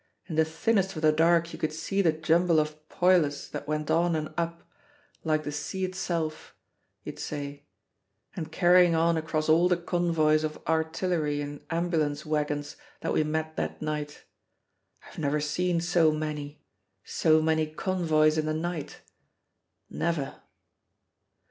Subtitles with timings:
[0.25, 3.91] In the thinnest of the dark you could see the jumble of poilus that went
[3.91, 4.63] on and up
[5.23, 6.55] like the sea itself,
[7.03, 7.67] you'd say
[8.35, 13.55] and carrying on across all the convoys of artillery and ambulance wagons that we met
[13.57, 14.23] that night.
[15.05, 16.63] I've never seen so many,
[17.03, 19.01] so many convoys in the night,
[19.87, 20.41] never!"